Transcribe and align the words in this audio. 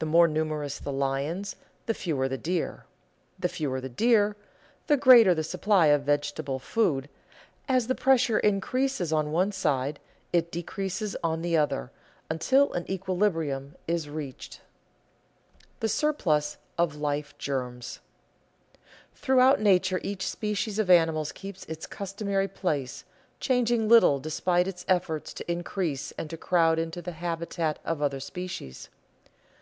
The 0.00 0.04
more 0.06 0.26
numerous 0.26 0.80
the 0.80 0.90
lions, 0.90 1.54
the 1.86 1.94
fewer 1.94 2.28
the 2.28 2.36
deer; 2.36 2.86
the 3.38 3.48
fewer 3.48 3.80
the 3.80 3.88
deer, 3.88 4.36
the 4.88 4.96
greater 4.96 5.32
the 5.32 5.44
supply 5.44 5.86
of 5.86 6.02
vegetable 6.02 6.58
food; 6.58 7.08
as 7.68 7.86
the 7.86 7.94
pressure 7.94 8.40
increases 8.40 9.12
on 9.12 9.30
one 9.30 9.52
side, 9.52 10.00
it 10.32 10.50
decreases 10.50 11.14
on 11.22 11.40
the 11.40 11.56
other, 11.56 11.92
until 12.28 12.72
an 12.72 12.84
equilibrium 12.90 13.76
is 13.86 14.08
reached. 14.08 14.54
[Sidenote: 14.56 14.64
The 15.78 15.88
surplus 15.88 16.56
of 16.76 16.96
life 16.96 17.38
germs] 17.38 18.00
Throughout 19.14 19.60
nature 19.60 20.00
each 20.02 20.26
species 20.28 20.80
of 20.80 20.90
animal 20.90 21.26
keeps 21.26 21.64
its 21.66 21.86
customary 21.86 22.48
place, 22.48 23.04
changing 23.38 23.88
little 23.88 24.18
despite 24.18 24.66
its 24.66 24.84
efforts 24.88 25.32
to 25.34 25.48
increase 25.48 26.10
and 26.18 26.28
to 26.28 26.36
crowd 26.36 26.80
into 26.80 27.00
the 27.02 27.12
habitat 27.12 27.78
of 27.84 28.02
other 28.02 28.18
species. 28.18 28.88